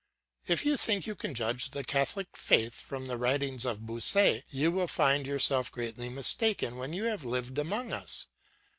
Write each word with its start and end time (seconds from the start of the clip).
If 0.47 0.65
you 0.65 0.77
think 0.77 1.05
you 1.05 1.13
can 1.13 1.35
judge 1.35 1.69
the 1.69 1.83
Catholic 1.83 2.35
faith 2.35 2.73
from 2.73 3.05
the 3.05 3.17
writings 3.19 3.65
of 3.65 3.85
Bossuet, 3.85 4.45
you 4.49 4.71
will 4.71 4.87
find 4.87 5.27
yourself 5.27 5.71
greatly 5.71 6.09
mistaken 6.09 6.77
when 6.77 6.91
you 6.91 7.03
have 7.03 7.23
lived 7.23 7.59
among 7.59 7.93
us. 7.93 8.25